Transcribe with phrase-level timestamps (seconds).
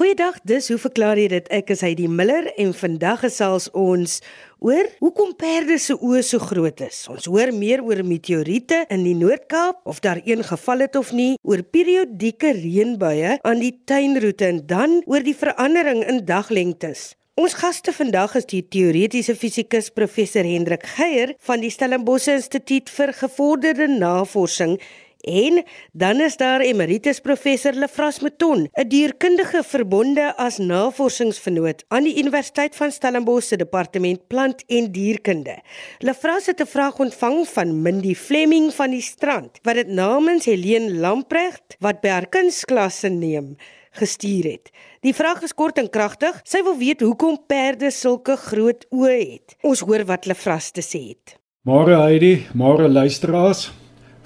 [0.00, 1.48] Goeiedag, dis hoe verklaar jy dit?
[1.52, 4.14] Ek is Heidi Miller en vandag gesels ons
[4.64, 7.02] oor hoekom perde se oë so groot is.
[7.12, 11.34] Ons hoor meer oor meteoriete in die Noord-Kaap of daar een geval het of nie,
[11.44, 17.10] oor periodieke reënbuie aan die tuinroete en dan oor die verandering in daglengtes.
[17.36, 23.12] Ons gaste vandag is die teoretiese fisikus professor Hendrik Geier van die Stellenbosch Instituut vir
[23.20, 24.78] Gevorderde Navorsing
[25.20, 25.62] En
[25.92, 32.76] dan is daar emeritus professor Lefras Meton, 'n dierkundige verbonde as navorsingsvernoot aan die Universiteit
[32.76, 35.58] van Stellenbosch se departement plant en dierkunde.
[35.98, 40.94] Lefras het 'n vraag ontvang van Mindy Fleming van die Strand wat dit namens Helene
[40.94, 43.56] Lamprecht wat by haar kunsklasse neem
[43.90, 44.70] gestuur het.
[45.00, 46.40] Die vraag is kort en kragtig.
[46.44, 49.56] Sy wil weet hoekom perde sulke groot oë het.
[49.66, 51.36] Ons hoor wat Lefras te sê het.
[51.66, 53.70] Môre Heidi, môre luisteraars.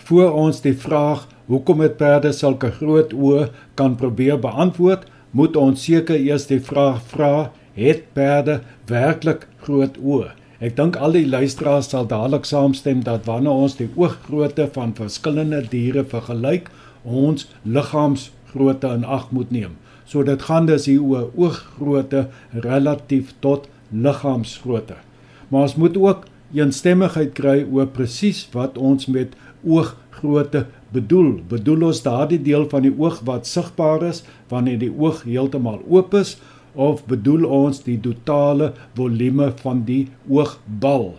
[0.04, 3.46] Voor ons die vraag hoekom het perde sulke groot oë
[3.78, 8.58] kan probeer beantwoord, moet ons seker eers die vraag vra: het perde
[8.90, 10.34] werklik groot oë?
[10.60, 15.62] Ek dink al die luisteraars sal dadelik saamstem dat wanneer ons die ooggrootte van verskillende
[15.72, 16.68] diere vergelyk,
[17.04, 19.72] ons liggaamsgrootte in ag moet neem.
[20.04, 25.00] So dit gaan dus hier oor ooggrootte relatief tot liggaamsgrootte.
[25.48, 29.32] Maar ons moet ook eensstemmigheid kry oor presies wat ons met
[29.66, 31.40] ooggrootte bedoel.
[31.48, 36.14] Bedoel ons daardie deel van die oog wat sigbaar is wanneer die oog heeltemal oop
[36.14, 36.36] is
[36.74, 41.14] of bedoel ons die totale volume van die oogbal?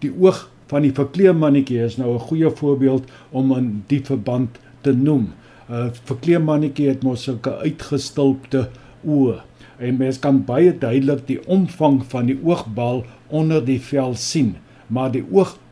[0.00, 4.92] Die oog van die verkleemannetjie is nou 'n goeie voorbeeld om in die verband te
[4.92, 5.32] noem.
[5.68, 8.68] 'n Verkleemannetjie het mos sulke uitgestulpte
[9.06, 9.40] oë
[9.78, 15.10] en mens kan baie duidelik die omvang van die oogbal onder die vel sien, maar
[15.10, 15.24] die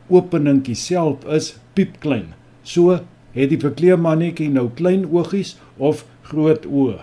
[0.09, 2.33] oogopeningkie self is piepklein.
[2.63, 2.99] So
[3.35, 6.99] het die verkleemannetjie nou klein oogies of groot oë.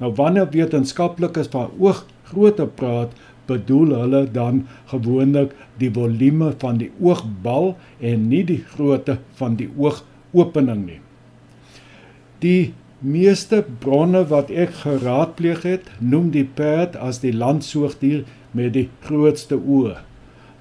[0.00, 3.12] Nou wanneer wetenskaplikes van ooggrootte praat,
[3.46, 9.68] bedoel hulle dan gewoonlik die volume van die oogbal en nie die grootte van die
[9.76, 10.98] oogopening nie.
[12.42, 18.24] Die meeste bronne wat ek geraadpleeg het, noem die perd as die landsoogdier
[18.56, 20.05] met die grootste oë.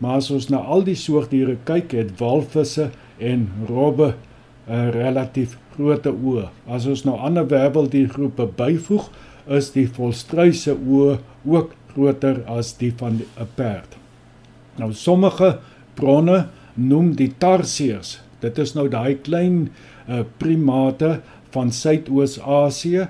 [0.06, 4.14] Maar as ons na al die soogdiere kyk, het walvisse en robbe
[4.70, 6.50] 'n relatief groot oë.
[6.70, 9.10] As ons nou ander werveldiergroepe byvoeg,
[9.48, 13.98] is die volstruise oë ook groter as die van 'n perd.
[14.78, 15.58] Nou sommige
[15.96, 18.22] bronne noem die tarsiërs.
[18.42, 19.70] Dit is nou daai klein
[20.10, 23.08] uh, primate van Suidoos-Asië,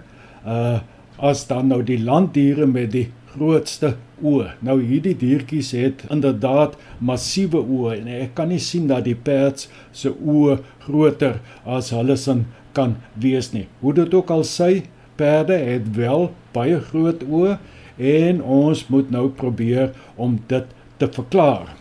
[0.48, 0.80] uh
[1.18, 4.56] as dan nou die landdiere met die grootste oë.
[4.66, 9.70] Nou hierdie diertjies het inderdaad massiewe oë en ek kan nie sien dat die perds
[9.96, 11.42] se oë groter
[11.78, 13.68] as hulle sin kan wees nie.
[13.82, 14.86] Hoe dit ook al sê,
[15.20, 17.58] perde het wel baie groot oë
[17.96, 21.76] en ons moet nou probeer om dit te verklaar.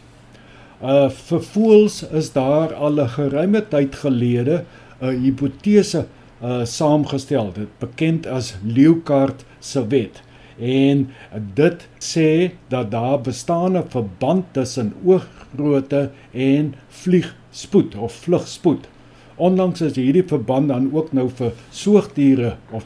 [0.82, 4.64] Uh vir voels is daar al 'n geruime tyd gelede
[5.00, 6.06] 'n hipotese
[6.42, 10.22] uh saamgestel, dit bekend as Leucard se wet
[10.58, 11.08] en
[11.54, 18.88] dit sê dat daar bestaan 'n verband tussen ooggrootte en vliegspoed of vlugspoed.
[19.36, 22.84] Ondanks is hierdie verband dan ook nou vir soogdiere of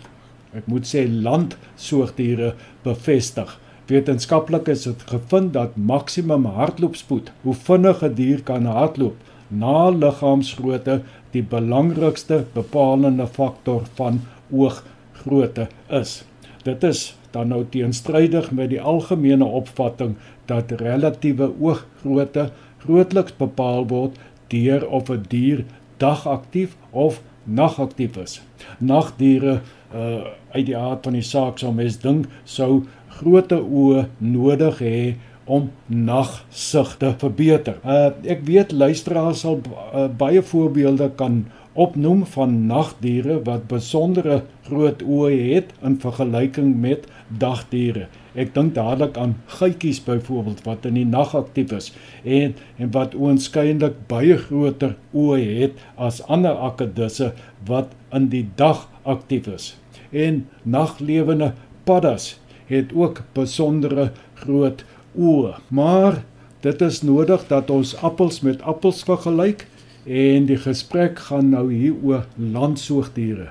[0.53, 3.59] ek moet sê landsoogdiere bevestig.
[3.87, 9.17] Wetenskaplik is dit gevind dat maksimum hardloopspoed, hoe vinnig 'n dier kan hardloop,
[9.49, 16.25] na liggaamsgrootte die belangrikste bepalende faktor van ooggrootte is.
[16.65, 20.17] Dit is dan nou teenstrydig met die algemene opvatting
[20.47, 22.51] dat relatiewe ooggrootte
[22.85, 24.19] grootliks bepaal word
[24.49, 25.65] deur of 'n die dier
[25.97, 28.41] dagaktief of nagaktief is.
[28.79, 29.61] Nagdiere
[29.95, 32.85] uh uit die aard van die saak sou mens dink sou
[33.21, 35.01] groot oë nodig hê
[35.45, 37.77] om nagsig te verbeter.
[37.85, 41.47] Uh ek weet luisteraars sal uh, baie voorbeelde kan
[41.79, 47.07] opnoem van nagdiere wat besondere groot oë het in vergelyking met
[47.43, 48.09] dagdiere.
[48.35, 51.93] Ek dink dadelik aan geitjies byvoorbeeld wat in die nag aktief is
[52.25, 57.31] en en wat oënskynlik baie groter oë het as ander akedisse
[57.71, 59.71] wat in die dag aktief is.
[60.11, 61.53] En naglewende
[61.87, 62.35] paddas
[62.69, 64.11] het ook besondere
[64.43, 65.55] groot oë.
[65.69, 66.23] Maar
[66.67, 69.69] dit is nodig dat ons appels met appels vergelyk
[70.09, 73.51] En die gesprek gaan nou hier oor landsoogdiere.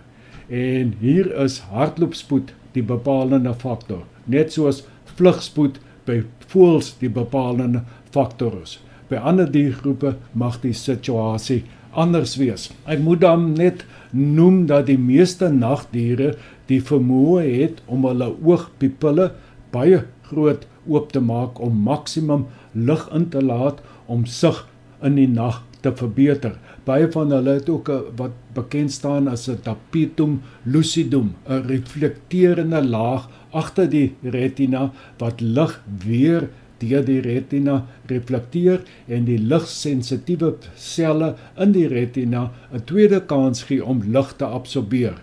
[0.50, 4.82] En hier is hardloopspoed die bepalende faktor, net soos
[5.18, 5.78] vlugspoed
[6.08, 7.84] by voëls die bepalende
[8.16, 8.78] faktor is.
[9.12, 11.62] By ander diergroepe mag die situasie
[11.92, 12.72] anders wees.
[12.90, 16.34] Ek moet dan net noem dat die meeste nagdiere
[16.72, 19.30] die vermoë het om hulle oogpupille
[19.74, 20.02] baie
[20.32, 24.64] groot oop te maak om maksimum lig in te laat om sig
[25.06, 26.56] in die nag te verbeter.
[26.88, 32.82] Baie van hulle het ook 'n wat bekend staan as 'n tapetum lucidum, 'n reflekterende
[32.84, 36.50] laag agter die retina wat lig weer
[36.80, 43.86] deur die retina reflekteer en die ligsensitiewe selle in die retina 'n tweede kans gee
[43.86, 45.16] om lig te absorbeer.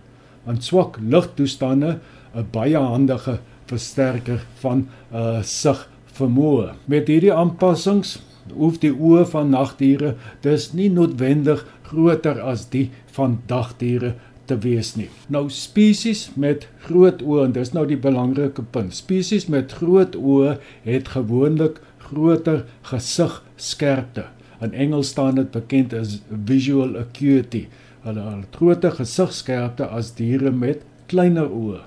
[0.45, 1.99] Want swak ligtoestande
[2.35, 5.89] 'n baie handige versterker van uh, sig
[6.19, 6.75] vermoë.
[6.87, 8.19] Met hierdie aanpassings
[8.53, 10.15] hoef die oë van nagdiere
[10.45, 14.15] dis nie noodwendig groter as die van dagdiere
[14.49, 15.09] te wees nie.
[15.33, 18.93] Nou spesies met groot oë en dis nou die belangrike punt.
[18.97, 24.29] Spesies met groot oë het gewoonlik groter gesigskerpte.
[24.65, 27.67] In Engels staan dit bekend as visual acuity.
[28.05, 31.81] Hulle het groter gesigskerpte as diere met kleiner oë.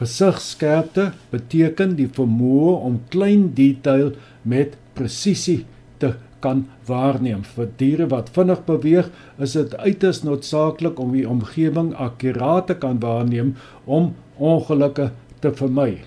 [0.00, 4.14] Gesigskerpte beteken die vermoë om klein detail
[4.48, 5.66] met presisie
[6.00, 6.14] te
[6.44, 7.42] kan waarneem.
[7.56, 13.00] Vir diere wat vinnig beweeg, is dit uiters noodsaaklik om die omgewing akkuraat te kan
[13.02, 13.54] waarneem
[13.84, 15.10] om ongelukke
[15.44, 16.00] te vermy.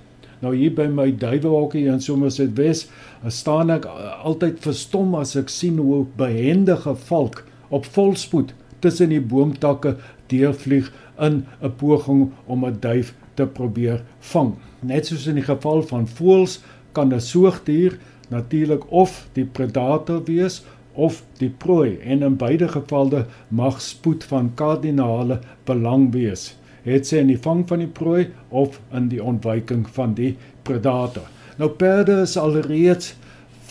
[0.43, 2.87] Nou hier by my duiwelhokkie in Somerset Wes,
[3.31, 8.51] staan ek altyd verstom as ek sien hoe behendige valk op volspoed
[8.83, 9.95] tussen die boomtakke
[10.33, 14.55] deurvlieg in 'n poging om 'n duif te probeer vang.
[14.81, 16.59] Net soos in die geval van voëls
[16.91, 17.97] kan 'n soogdier
[18.33, 20.63] natuurlik of die predator wees
[20.93, 21.97] of die prooi.
[22.01, 25.39] En in beide gevalle mag spoed van kardinale
[25.69, 26.51] belang wees
[26.83, 30.33] het sy in die vang van die prooi of in die ontwyking van die
[30.67, 31.27] predator.
[31.55, 33.13] Nou perde is alreeds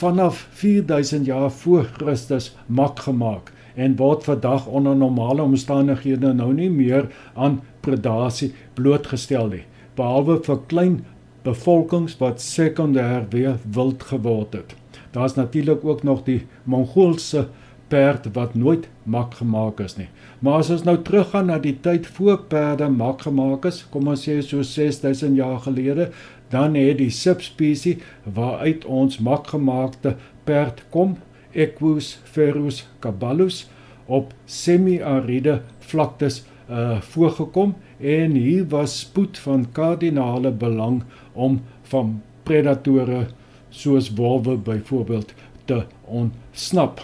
[0.00, 6.70] vanaf 4000 jaar voor Christus mak gemaak en word vandag onder normale omstandighede nou nie
[6.70, 9.64] meer aan predasie blootgestel nie
[9.96, 10.98] behalwe vir klein
[11.42, 14.74] bevolkings wat sekondêr weer wild geword het.
[15.12, 17.48] Daar's natuurlik ook nog die Mongoolse
[17.88, 20.08] perd wat nooit mak gemaak is nie.
[20.40, 24.24] Maar as ons nou teruggaan na die tyd voor perde mak gemaak is, kom ons
[24.24, 26.08] sê so 6000 jaar gelede,
[26.52, 30.16] dan het die subspesie waaruit ons mak gemaakte
[30.48, 31.18] perd kom,
[31.52, 33.66] Equus ferus caballus
[34.08, 36.42] op semi-aride vlaktes
[36.72, 41.60] uh voorgekom en hier was spoed van kardinale belang om
[41.92, 43.26] van predatore
[43.70, 45.32] soos wolwe byvoorbeeld
[45.64, 47.00] te ontsnap.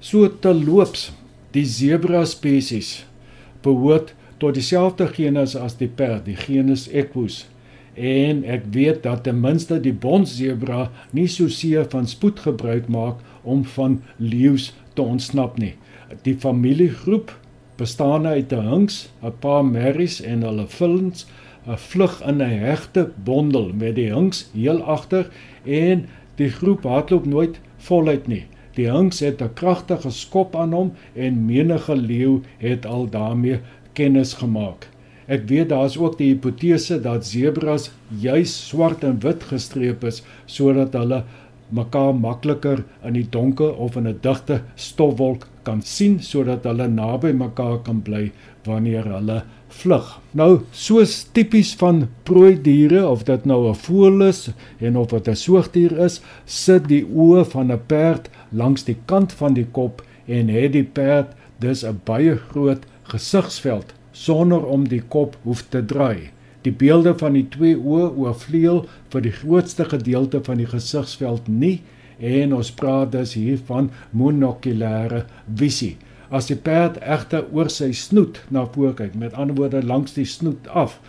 [0.00, 1.10] So te loops
[1.54, 3.04] die zebra spesies
[3.64, 7.44] behoort tot dieselfde genus as die perd, die genus Equus.
[7.94, 10.86] En ek weet dat ten minste die bonszebra
[11.16, 15.74] nie so seer van spoed gebruik maak om van leeu's te ontsnap nie.
[16.24, 17.34] Die familiegroep
[17.76, 21.28] bestaan uit 'n hinks, 'n paar merries en hulle villens 'n
[21.66, 25.30] vlug in 'n hegte bondel met die hinks heel agter
[25.64, 28.44] en die groep hardloop nooit voluit nie.
[28.74, 33.60] Die hinks het 'n kragtige skop aan hom en menige leeu het al daarmee
[33.92, 34.88] kennis gemaak.
[35.26, 40.92] Ek weet daar's ook die hipotese dat sebras juis swart en wit gestreep is sodat
[40.92, 41.24] hulle
[41.70, 47.32] mekaar makliker in die donker of in 'n digte stofwolk kan sien sodat hulle naby
[47.32, 48.32] mekaar kan bly
[48.64, 50.06] wanneer hulle vlug.
[50.36, 55.28] Nou soos tipies van prooi diere of dit nou 'n voël is en of dit
[55.28, 60.02] 'n soogdier is, sit die oë van 'n perd langs die kant van die kop
[60.26, 65.84] en het die perd dus 'n baie groot gesigsveld sonder om die kop hoef te
[65.84, 66.30] draai.
[66.62, 71.80] Die beelde van die twee oë oorvleuel vir die grootste gedeelte van die gesigsveld nie
[72.18, 75.24] en ons praat dus hier van monokulêre
[75.56, 75.96] visie.
[76.30, 80.24] As die perd egter oor sy snoet na voor kyk, met ander woorde langs die
[80.24, 81.00] snoet af,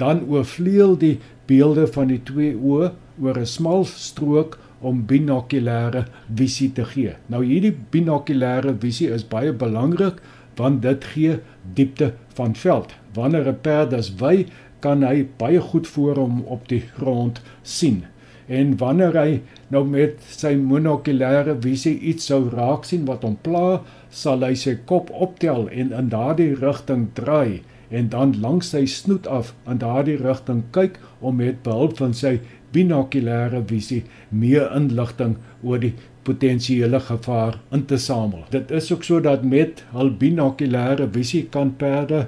[0.00, 6.70] dan oorvleuel die beelde van die twee oë oor 'n smal strook om binokulêre visie
[6.72, 7.14] te gee.
[7.28, 10.20] Nou hierdie binokulêre visie is baie belangrik
[10.56, 11.38] want dit gee
[11.74, 12.94] diepte van veld.
[13.14, 14.46] Wanneer 'n perd as wy
[14.80, 18.04] kan hy baie goed voor hom op die grond sien.
[18.46, 19.40] En wanneer hy
[19.72, 24.76] nou met sy monokulêre visie iets sou raak sien wat hom pla, sal hy sy
[24.88, 27.62] kop optel en in daardie rigting draai
[27.94, 32.38] en dan langs sy snoet af in daardie rigting kyk om met behulp van sy
[32.74, 38.44] binokulêre visie meer inligting oor die potensiële gevaar in te samel.
[38.50, 42.26] Dit is ook so dat met hul binokulêre visie kan perde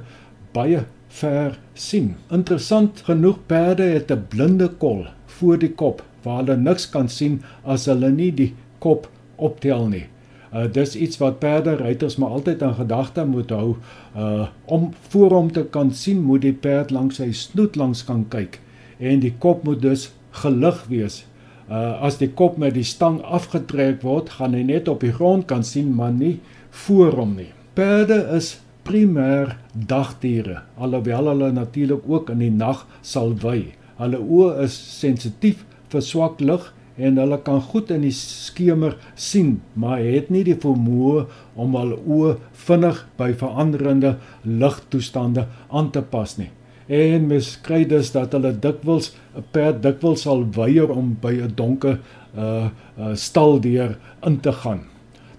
[0.55, 2.15] baie ver sien.
[2.33, 5.07] Interessant genoeg perde het 'n blinde kol
[5.39, 8.53] voor die kop waar hulle niks kan sien as hulle nie die
[8.83, 10.07] kop optel nie.
[10.53, 13.77] Uh dis iets wat perde ruiters maar altyd aan gedagte moet hou.
[14.17, 18.25] Uh om voor hom te kan sien, moet die perd langs sy snoet langs kan
[18.29, 18.61] kyk
[18.99, 20.11] en die kop moet dus
[20.43, 21.25] gelig wees.
[21.69, 25.47] Uh as die kop met die stang afgetrek word, gaan hy net op die grond
[25.51, 26.39] kan sien, maar nie
[26.87, 27.51] voor hom nie.
[27.75, 33.75] Perde is primêr dagdiere, alhoewel hulle natuurlik ook in die nag sal wy.
[33.97, 39.61] Hulle oë is sensitief vir swak lig en hulle kan goed in die skemer sien,
[39.75, 41.27] maar het nie die vermoë
[41.61, 42.37] om hul oë
[42.67, 46.51] vinnig by veranderende ligtoestande aan te pas nie.
[46.87, 51.55] En mens kry dus dat hulle dikwels 'n perd dikwels sal weier om by 'n
[51.57, 51.99] donker
[52.37, 54.81] uh, uh staldeur in te gaan.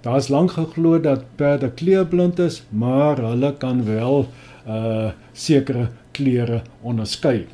[0.02, 4.28] Daar is lank geglo dat perde kleurblind is, maar hulle kan wel
[4.68, 7.46] uh sekere kleure onderskei.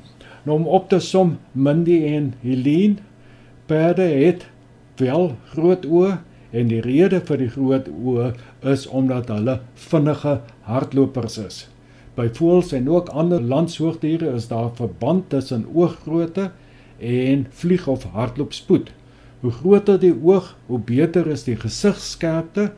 [0.43, 2.95] Nou om op te som, Mindy en Helene
[3.65, 4.47] Perde het
[4.99, 6.17] wel groot oë
[6.51, 8.33] en die rede vir die groot oë
[8.73, 9.55] is omdat hulle
[9.89, 10.33] vinnige
[10.67, 11.61] hardlopers is.
[12.17, 16.51] By voëls en ook ander landsoogdiere is daar verband tussen ooggrootte
[16.99, 18.91] en vlieg of hardloopspoed.
[19.41, 22.69] Hoe groter die oog, hoe beter is die gesigskerpte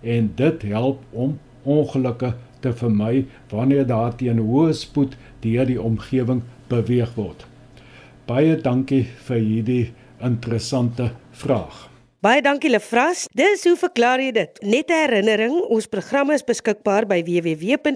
[0.00, 6.42] en dit help om ongelukke te vermy wanneer daar teen hoë spoed deur die omgewing
[6.72, 7.46] beweeg word.
[8.28, 9.92] Baie dankie vir hierdie
[10.24, 11.94] interessante vraag.
[12.24, 13.26] Baie dankie Lefras.
[13.36, 14.56] Dis hoe verklaar jy dit?
[14.64, 17.92] Net 'n herinnering, ons program is beskikbaar by www.rsg.co.za.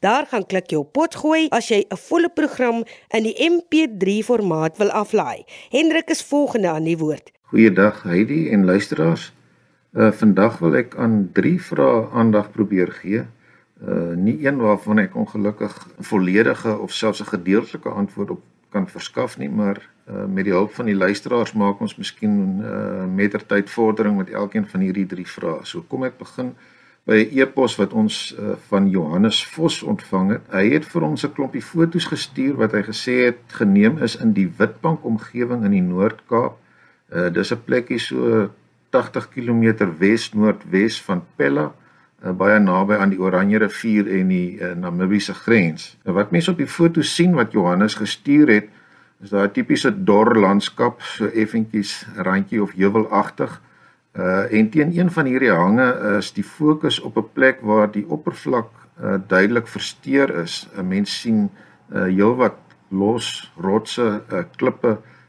[0.00, 4.24] Daar gaan klik jy op pot gooi as jy 'n volle program in die MP3
[4.24, 5.44] formaat wil aflaai.
[5.70, 7.30] Hendrik is volgende aan die woord.
[7.42, 9.32] Goeiedag Heidi en luisteraars.
[9.92, 13.26] Uh vandag wil ek aan drie vrae aandag probeer gee.
[13.82, 19.38] Uh nie een waarvan ek ongelukkig volledige of selfs 'n gedeeltelike antwoord op kan verskaf
[19.38, 19.80] nie, maar
[20.10, 24.66] uh, met die hulp van die luisteraars maak ons miskien uh, mettertyd vordering met elkeen
[24.66, 25.64] van hierdie drie vrae.
[25.66, 26.54] So kom ek begin
[27.08, 30.46] by 'n e-pos wat ons uh, van Johannes Vos ontvang het.
[30.52, 34.32] Hy het vir ons 'n klompie foto's gestuur wat hy gesê het geneem is in
[34.32, 36.56] die Witbank omgewing in die Noord-Kaap.
[37.12, 38.50] Uh, dis 'n plekkie so
[38.90, 41.70] 80 km wes-noordwes van Pella
[42.24, 45.94] uh, baie naby aan die Oranje rivier en die uh, Namibiese grens.
[46.04, 48.68] Nou wat mense op die foto sien wat Johannes gestuur het,
[49.20, 53.60] is daar 'n tipiese dor landskap, so effentjies randjie of heuwelagtig.
[54.16, 58.06] Uh en teen een van hierdie hange is die fokus op 'n plek waar die
[58.08, 58.70] oppervlak
[59.02, 60.68] uh, duidelik versteur is.
[60.76, 61.50] 'n Mens sien
[61.92, 62.56] uh heelwat
[62.88, 65.19] los rotse, uh, klippe uh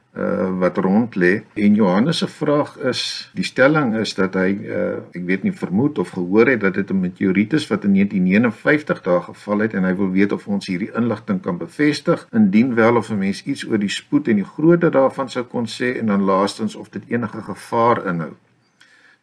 [0.60, 5.24] wat rond lê en Johannes se vraag is die stelling is dat hy uh ek
[5.24, 9.22] weet nie vermoed of gehoor het dat dit 'n meteoriet is wat in 1959 daar
[9.22, 13.10] geval het en hy wil weet of ons hierdie inligting kan bevestig indien wel of
[13.10, 16.22] 'n mens iets oor die spoed en die grootte daarvan sou kon sê en dan
[16.22, 18.34] laastens of dit enige gevaar inhou.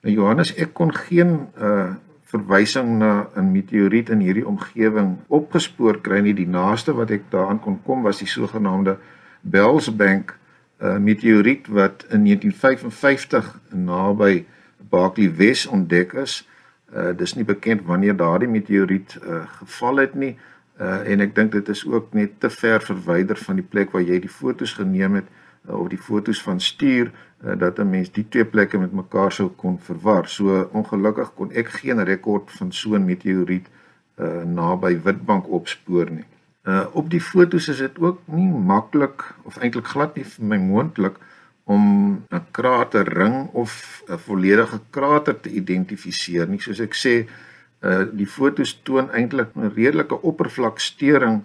[0.02, 6.21] Nou Johannes ek kon geen uh verwysing na 'n meteoriet in hierdie omgewing opgespoor kry
[6.21, 8.99] nie die naaste wat ek daaraan kon kom was die sogenaamde
[9.40, 10.38] Bells Bank
[10.82, 14.47] uh, meteoriet wat in 1955 naby
[14.88, 16.49] Barkley Wes ontdek is.
[16.94, 20.37] Uh dis nie bekend wanneer daardie meteoriet uh geval het nie.
[20.80, 24.02] Uh en ek dink dit is ook net te ver verwyder van die plek waar
[24.02, 25.26] jy die fotos geneem het
[25.68, 29.32] uh, of die fotos van stuur uh, dat 'n mens die twee plekke met mekaar
[29.32, 30.28] sou kon verwar.
[30.28, 33.68] So ongelukkig kon ek geen rekord van so 'n meteoriet
[34.16, 36.25] uh naby Witbank opspoor nie.
[36.68, 40.58] Uh op die fotos is dit ook nie maklik of eintlik glad nie vir my
[40.60, 41.16] moontlik
[41.64, 41.84] om
[42.28, 46.60] 'n kraterring of 'n volledige krater te identifiseer nie.
[46.60, 47.14] Soos ek sê,
[47.80, 51.42] uh die fotos toon eintlik 'n redelike oppervlaksteuring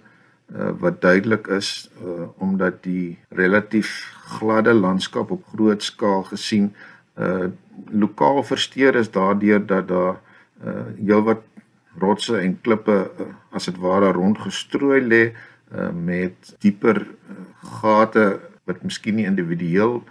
[0.52, 6.74] uh wat duidelik is uh omdat die relatief gladde landskap op groot skaal gesien
[7.18, 7.48] uh
[7.90, 10.20] lokaal versteur is daardeur dat daar
[10.64, 11.42] uh heelwat
[12.00, 17.38] rotse en klippe uh, as dit ware rondgestrooi lê uh, met dieper uh,
[17.80, 20.02] gate wat miskien nie individueel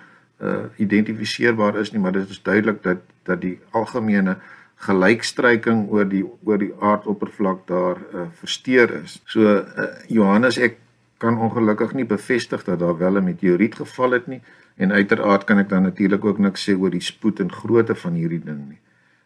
[0.44, 4.36] uh, identifiseerbaar is nie, maar dit is duidelik dat dat die algemene
[4.84, 9.22] gelykstryking oor die oor die aardoppervlak daar uh, versteur is.
[9.26, 10.80] So uh, Johannes ek
[11.24, 14.42] kan ongelukkig nie bevestig dat daar wel 'n meteoriet geval het nie
[14.76, 18.14] en uiteraard kan ek dan natuurlik ook niks sê oor die spoed en grootte van
[18.14, 18.80] hierdie ding nie.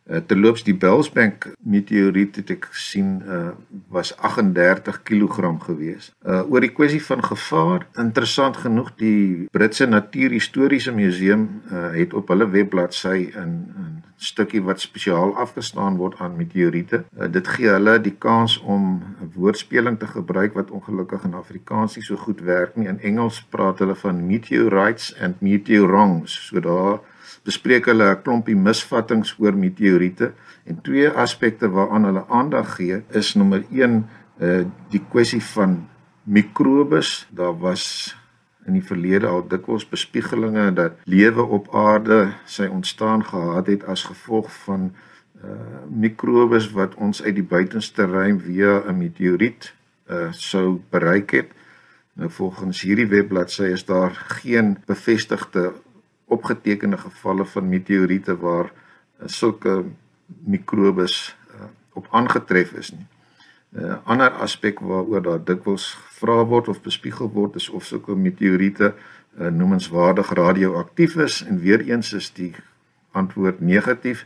[0.07, 3.49] Uh, terloops die Bellsbank meteoriet het ek gesien uh,
[3.91, 6.13] was 38 kg gewees.
[6.23, 12.31] Uh oor die kwessie van gevaar, interessant genoeg die Britse Natuurhistoriese Museum uh het op
[12.31, 17.03] hulle webbladsy in, in stukkie wat spesiaal afgestaan word aan meteoriete.
[17.19, 21.99] Uh, dit gee hulle die kans om 'n woordspeling te gebruik wat ongelukkig in Afrikaans
[21.99, 22.87] nie so goed werk nie.
[22.87, 26.47] In Engels praat hulle van meteorites and meteorons.
[26.47, 26.99] So daar
[27.47, 30.33] bespreek hulle 'n klompie misvattings oor meteoriete
[30.65, 34.05] en twee aspekte waaraan hulle aandag gee is nommer 1
[34.39, 35.87] uh, die kwessie van
[36.23, 37.27] mikrobes.
[37.31, 38.15] Daar was
[38.67, 44.03] in die verlede al dikwels bespiegelinge dat lewe op aarde sy ontstaan gehad het as
[44.03, 44.91] gevolg van
[45.37, 49.73] uh mikrobes wat ons uit die buitenste ruim via 'n meteoriet
[50.09, 51.49] uh sou bereik het.
[52.13, 54.11] Nou volgens hierdie webbladsy is daar
[54.41, 55.73] geen bevestigde
[56.27, 59.83] opgetekende gevalle van meteoriete waar uh, sulke
[60.43, 63.07] mikrobes uh, op aangetref is nie.
[63.75, 68.15] 'n uh, ander aspek waaroor daar dikwels gevra word of bespiegel word is of sulke
[68.15, 72.53] meteoriete uh, noemenswaardig radioaktief is en weer eens is die
[73.11, 74.25] antwoord negatief.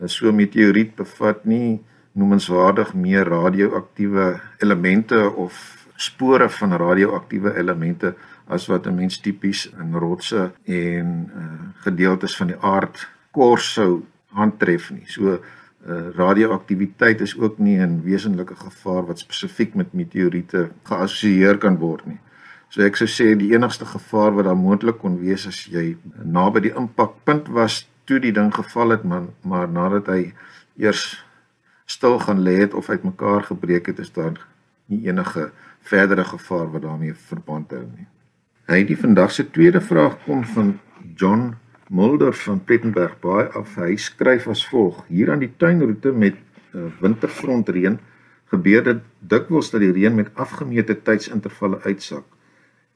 [0.00, 1.80] Uh, so meteoriet bevat nie
[2.12, 8.14] noemenswaardig meer radioaktiewe elemente of spore van radioaktiewe elemente
[8.46, 11.42] as wat 'n mens tipies in rotse en uh,
[11.84, 14.02] gedeeltes van die aardkors sou
[14.34, 15.06] aantref nie.
[15.06, 21.78] So uh, radioaktiwiteit is ook nie 'n wesenlike gevaar wat spesifiek met meteoriete geassosieer kan
[21.78, 22.20] word nie.
[22.68, 26.60] So ek sou sê die enigste gevaar wat daar moontlik kon wees as jy naby
[26.60, 30.32] die impakpunt was toe die ding geval het, maar maar nadat hy
[30.76, 31.24] eers
[31.84, 34.38] stil gaan lê het of uitmekaar gebreek het, is daar
[34.86, 38.06] nie enige verdere gevaar wat daarmee verband hou nie.
[38.70, 40.68] Hy die vandag se tweede vraag kom van
[41.18, 41.56] John
[41.90, 43.72] Mulder van Plettenberg Baai af.
[43.74, 46.36] Hy skryf as volg: Hier aan die tuinroete met
[46.70, 47.98] uh, winterfrontreën
[48.52, 52.22] gebeur dit dikwels dat die reën met afgemete tydsintervalle uitsak.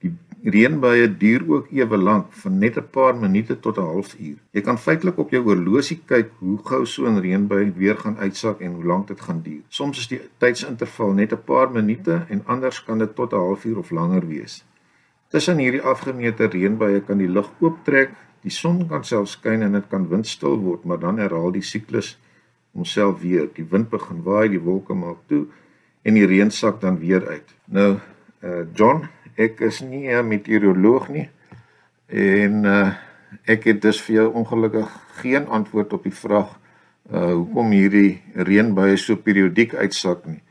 [0.04, 0.12] Die
[0.54, 4.38] reënbuie duur ook ewe lank, van net 'n paar minute tot 'n halfuur.
[4.52, 8.60] Jy kan feitelik op jou horlosie kyk hoe gou so 'n reënbui weer gaan uitsak
[8.60, 9.62] en hoe lank dit gaan duur.
[9.68, 13.78] Soms is die tydsinterval net 'n paar minute en anders kan dit tot 'n halfuur
[13.78, 14.64] of langer wees.
[15.30, 18.14] Tussen hierdie afgemete reënbuie kan die lug ooptrek
[18.46, 22.12] Die son kan self skyn en dit kan windstil word, maar dan herhaal die siklus
[22.76, 23.48] homself weer.
[23.56, 25.48] Die wind begin waai, die wolke maak toe
[26.06, 27.54] en die reën sak dan weer uit.
[27.74, 27.96] Nou,
[28.46, 31.28] uh John, ek is nie 'n meteoroloog nie
[32.06, 32.94] en uh
[33.50, 36.54] ek het dus vir jou ongelukkig geen antwoord op die vraag
[37.10, 40.42] uh hoekom hierdie reënbuie so periodiek uitsak nie.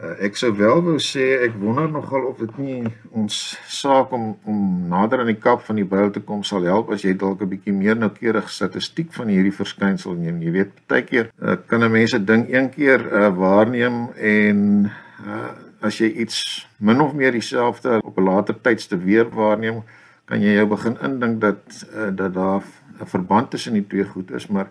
[0.00, 2.76] Uh, ek sou wel wou sê ek wonder nogal of dit nie
[3.12, 3.34] ons
[3.68, 7.04] saak om om nader aan die kap van die byl te kom sal help as
[7.04, 10.40] jy dalk 'n bietjie meer noukeurig statistiek van hierdie verskynsel neem.
[10.40, 14.90] Jy weet, baie keer uh, kan 'n mens 'n ding een keer uh, waarneem en
[15.26, 19.84] uh, as jy iets min of meer dieselfde op 'n later tydste weer waarneem,
[20.24, 21.60] kan jy jou begin indink dat
[21.92, 22.64] uh, dat daar
[23.00, 24.68] 'n verband tussen die twee goed is, maar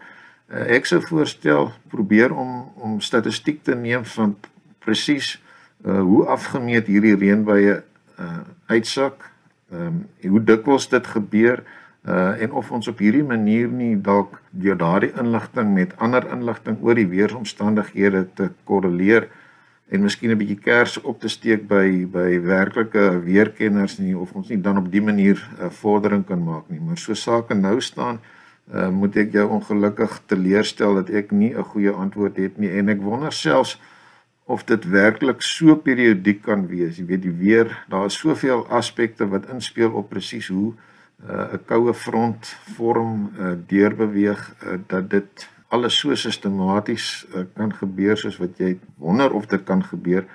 [0.49, 4.35] uh, ek sou voorstel probeer om om statistiek te neem van
[4.89, 5.37] presies
[5.85, 7.75] uh hoe afgemeet hierdie reënbuie
[8.19, 9.29] uh uitsak.
[9.71, 11.63] Ehm um, hoe dikwels dit gebeur
[12.07, 16.79] uh en of ons op hierdie manier nie dalk deur daardie inligting met ander inligting
[16.81, 19.27] oor die weeromstandighede te korreleer
[19.89, 24.49] en miskien 'n bietjie kers op te steek by by werklike weerkenners nie of ons
[24.49, 28.19] nie dan op die manier uh, vordering kan maak nie maar so sake nou staan
[28.73, 32.89] uh moet ek jou ongelukkig teleurstel dat ek nie 'n goeie antwoord het nie en
[32.89, 33.79] ek wonder selfs
[34.49, 36.97] of dit werklik so periodiek kan wees.
[36.97, 41.59] Jy weet die weer, daar is soveel aspekte wat inspel op presies hoe uh, 'n
[41.59, 48.17] uh, koue front vorm uh, deurbeweeg uh, dat dit alles so sistematies uh, kan gebeur
[48.17, 50.25] soos wat jy wonder of dit kan gebeur.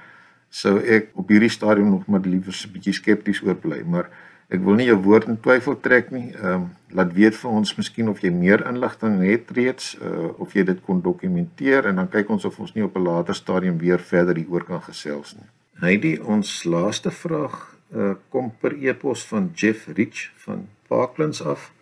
[0.48, 4.10] Sou ek op hierdie stadium nog maar liewer 'n bietjie skepties oor bly, maar
[4.52, 6.32] Ek wil nie jou woord in twyfel trek nie.
[6.36, 10.52] Ehm um, laat weet vir ons miskien of jy meer inligting het reeds uh, of
[10.54, 13.78] jy dit kon dokumenteer en dan kyk ons of ons nie op 'n later stadium
[13.78, 15.48] weer verder hieroor kan gesels nie.
[15.82, 17.56] Heidi, ons laaste vraag
[17.94, 21.72] uh, kom per e-pos van Jeff Rich van Parklands af.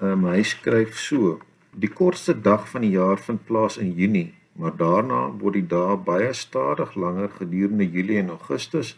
[0.00, 1.40] Ehm um, hy skryf so:
[1.74, 5.96] Die kortste dag van die jaar vind plaas in Junie, maar daarna word die dae
[5.96, 8.96] baie stadig langer gedurende Julie en Augustus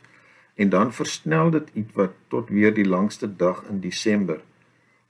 [0.59, 4.41] en dan versnel dit ietwat tot weer die langste dag in Desember.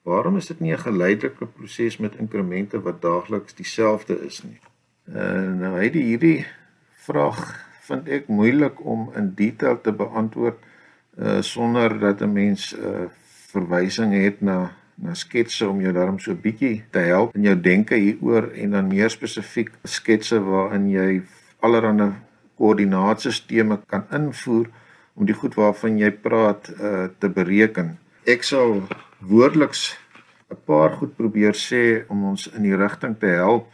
[0.02, 4.60] Waarom is dit nie 'n geleidelike proses met inkremente wat daagliks dieselfde is nie?
[5.08, 6.46] Uh nou hy die hierdie
[7.06, 7.40] vraag
[7.88, 10.58] vind ek moeilik om in detail te beantwoord
[11.18, 13.08] uh sonder dat 'n mens 'n uh,
[13.52, 17.94] verwysing het na na sketse om jou daarom so bietjie te help in jou denke
[17.94, 21.22] hieroor en dan meer spesifiek sketse waarin jy
[21.60, 22.12] allerlei
[22.58, 24.66] koördinaatstelsels kan invoer
[25.18, 27.96] om die goed waarvan jy praat uh te bereken.
[28.24, 28.82] Ek sal
[29.18, 29.96] woordeliks
[30.50, 33.66] 'n paar goed probeer sê om ons in die rigting te help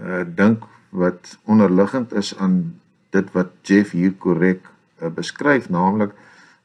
[0.00, 4.68] uh dink wat onderliggend is aan dit wat Jeff hier korrek
[5.00, 6.12] uh, beskryf naamlik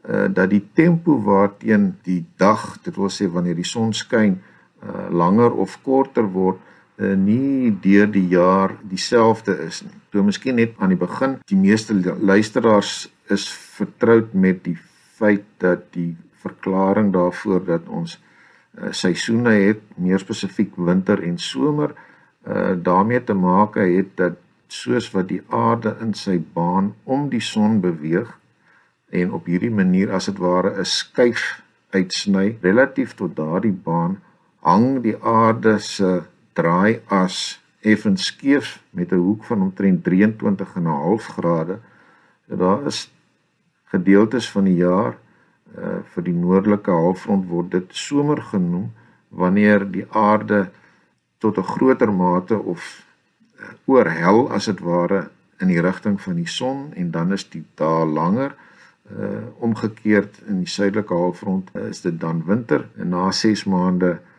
[0.09, 4.41] uh dat die tempo waarteen die dag dit wil sê wanneer die son skyn
[4.83, 6.59] uh langer of korter word
[6.99, 9.97] uh, nie deur die jaar dieselfde is nie.
[10.17, 13.43] So miskien net aan die begin, die meeste luisteraars is
[13.77, 14.73] vertroud met die
[15.19, 21.93] feit dat die verklaring daarvoor dat ons uh, seisoene het, meer spesifiek winter en somer,
[22.47, 24.39] uh daarmee te maak het dat
[24.73, 28.31] soos wat die aarde in sy baan om die son beweeg
[29.13, 31.61] en op hierdie manier as dit ware 'n skuif
[31.93, 34.17] uitsny relatief tot daardie baan
[34.65, 36.23] hang die aarde se
[36.55, 41.79] draai as effens skeef met 'n hoek van omtrent 23 en 'n half grade.
[42.47, 43.13] So daar is
[43.83, 45.17] gedeeltes van die jaar
[45.77, 48.91] uh vir die noordelike halfrond word dit somer genoem
[49.29, 50.69] wanneer die aarde
[51.37, 53.05] tot 'n groter mate of
[53.59, 57.65] uh, oorhel as dit ware in die rigting van die son en dan is die
[57.75, 58.55] dae langer
[59.19, 64.36] uh omgekeerd in die suidelike halfrond is dit dan winter en na 6 maande uh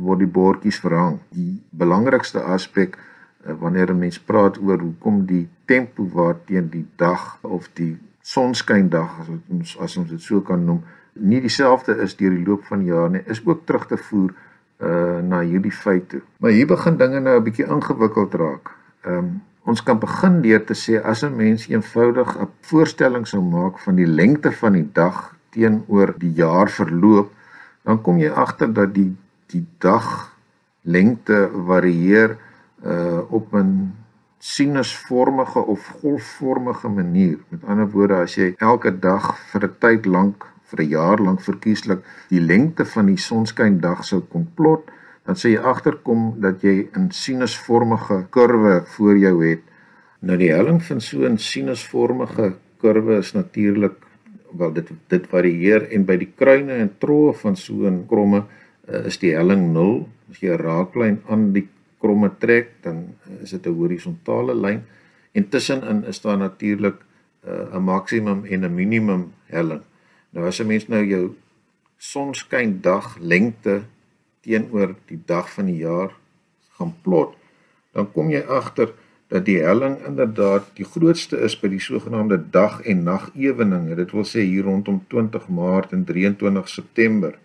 [0.00, 1.18] word die bordjies verhang.
[1.28, 7.38] Die belangrikste aspek uh, wanneer 'n mens praat oor hoekom die tempo waarteen die dag
[7.42, 12.30] of die sonskyndag as ons as ons dit so kan noem, nie dieselfde is deur
[12.30, 14.32] die loop van die jaar nie, is ook terug te voer
[14.80, 16.20] uh na hierdie feite.
[16.38, 18.70] Maar hier begin dinge nou 'n bietjie ingewikkeld raak.
[19.04, 23.42] Ehm um, ons kan begin deur te sê as 'n mens eenvoudig 'n voorstelling sou
[23.42, 27.30] maak van die lengte van die dag teenoor die jaar verloop,
[27.82, 29.16] dan kom jy agter dat die
[29.52, 30.36] die dag
[30.82, 32.38] lengte varieer
[32.84, 33.92] uh op 'n
[34.38, 37.38] sinusvormige of golfvormige manier.
[37.48, 41.40] Met ander woorde, as jy elke dag vir 'n tyd lank, vir 'n jaar lank
[41.40, 44.90] verkieslik die lengte van die sonskyndag sou kon plot,
[45.24, 49.62] dan sê jy agterkom dat jy 'n sinusvormige kurwe voor jou het.
[50.20, 53.96] Nou die helling van so 'n sinusvormige kurwe is natuurlik
[54.58, 58.44] wel dit dit varieer en by die kruine en troe van so 'n kromme
[58.86, 61.68] is die helling 0 as jy 'n raaklyn aan die
[62.00, 64.84] kromme trek dan is dit 'n horisontale lyn.
[65.32, 66.98] En tussenin is daar natuurlik
[67.46, 69.82] uh, 'n uh, maksimum en 'n minimum helling.
[70.30, 71.34] Nou as 'n mens nou jou
[71.96, 73.82] sonskyn dag lengte
[74.40, 76.12] teenoor die dag van die jaar
[76.76, 77.36] gaan plot
[77.94, 78.92] dan kom jy agter
[79.32, 84.12] dat die helling inderdaad die grootste is by die sogenaamde dag en nag eweninge dit
[84.12, 87.32] wil sê hier rondom 20 Maart en 23 September.
[87.32, 87.43] Eh,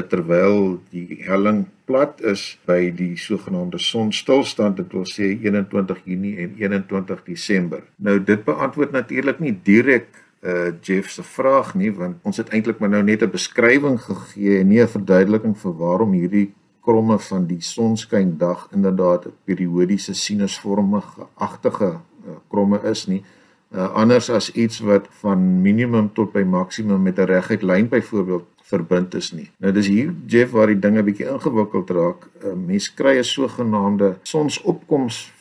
[0.00, 6.54] terwyl die helling plat is by die sogenaamde sonstilstand dit wil sê 21 Junie en
[6.56, 7.82] 21 Desember.
[7.96, 10.08] Nou dit beantwoord natuurlik nie direk
[10.42, 14.58] uh Jeff se vraag nie want ons het eintlik maar nou net 'n beskrywing gegee
[14.60, 16.52] en nie 'n verduideliking vir waarom hierdie
[16.82, 21.90] kromme van die sonskyndag inderdaad 'n periodiese sinusvormige agtige
[22.26, 23.22] uh, kromme is nie.
[23.70, 28.44] Uh anders as iets wat van minimum tot by maksimum met 'n reguit lyn byvoorbeeld
[28.72, 29.50] verbind is nie.
[29.62, 32.26] Nou dis hier Jeff waar die dinge bietjie ingewikkeld raak.
[32.42, 35.32] 'n uh, Mens kry 'n sogenaamde sonsopkoms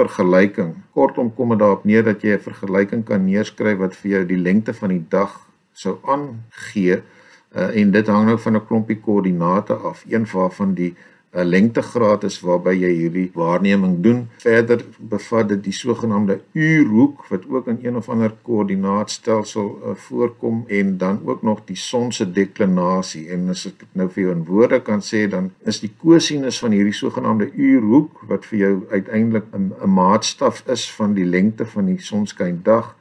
[0.00, 0.74] vergelyking.
[0.96, 4.42] Kortom kom dit daarop neer dat jy 'n vergelyking kan neerskryf wat vir jou die
[4.48, 5.40] lengte van die dag
[5.72, 7.02] sou aangee.
[7.50, 10.04] Uh, en dit hang nou van 'n klompie koördinate af.
[10.08, 10.94] Een waarvan die
[11.32, 14.24] 'n lengtegraad is waarby jy hierdie waarneming doen.
[14.42, 20.64] Verder bevat dit die sogenaamde uurhoek wat ook in een of ander koördinaatstelsel uh, voorkom
[20.66, 23.28] en dan ook nog die son se deklinasie.
[23.30, 26.58] En as ek dit nou vir jou in woorde kan sê, dan is die kosinus
[26.58, 31.86] van hierdie sogenaamde uurhoek wat vir jou uiteindelik 'n maatstaf is van die lengte van
[31.86, 32.96] die sonskyndag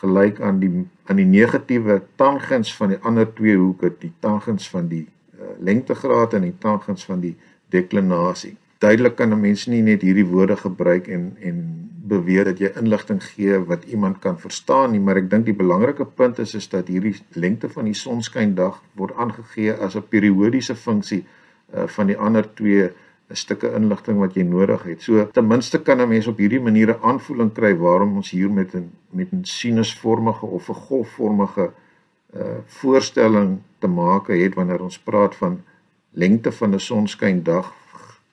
[0.00, 4.88] gelyk aan die aan die negatiewe tangens van die ander twee hoeke, die tangens van
[4.88, 7.36] die uh, lengtegraad en die tangens van die
[7.68, 8.56] deklinasie.
[8.78, 13.22] Duidelik kan 'n mens nie net hierdie woorde gebruik en en beweer dat jy inligting
[13.24, 16.88] gee wat iemand kan verstaan nie, maar ek dink die belangrike punt is is dat
[16.92, 22.44] hierdie lengte van die sonskyndag word aangegee as 'n periodiese funksie uh, van die ander
[22.54, 22.90] twee
[23.30, 25.02] 'n stukke inligting wat jy nodig het.
[25.02, 28.50] So ten minste kan 'n mens op hierdie manier 'n aanvoeling kry waarom ons hier
[28.50, 31.72] met 'n met 'n sinusvormige of 'n golfvormige
[32.36, 35.62] uh voorstelling te maak het wanneer ons praat van
[36.14, 37.72] lengte van 'n sonskyndag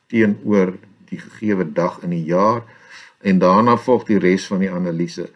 [0.08, 0.74] teenoor
[1.10, 2.64] die gegeewe dag in die jaar
[3.22, 5.30] en daarna volg die res van die analise.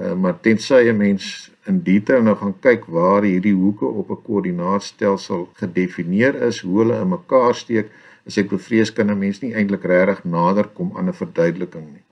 [0.00, 4.22] Uh, maar tensy 'n mens in detail nou gaan kyk waar hierdie hoeke op 'n
[4.22, 7.90] koördinaatstelsel gedefinieer is, hoe hulle in mekaar steek,
[8.24, 12.04] is ek bevrees kan 'n mens nie eintlik regtig nader kom aan 'n verduideliking nie.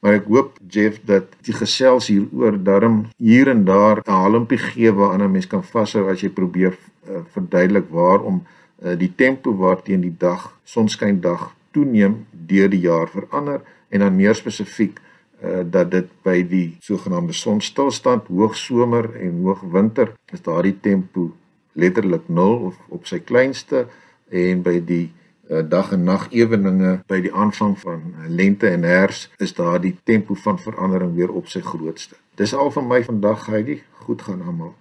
[0.00, 4.92] Maar ek hoop Jeff dat die gesels hieroor darm hier en daar 'n halmpie gee
[4.92, 6.76] waaraan 'n mens kan vashou as jy probeer
[7.08, 8.42] uh, verduidelik waarom
[8.84, 14.98] die tempo waarteen die dag, sonskyndag toeneem deur die jaar verander en dan meer spesifiek
[14.98, 21.30] uh, dat dit by die sogenaamde sonstilstand, hoogsomer en hoogwinter is daardie tempo
[21.74, 23.86] letterlik 0 of op sy kleinste
[24.30, 25.06] en by die
[25.50, 30.38] uh, dag en nag eweninge by die aanvang van lente en herfs is daardie tempo
[30.46, 32.18] van verandering weer op sy grootste.
[32.38, 34.74] Dis al van my vandag Heidi, goed gaan almal.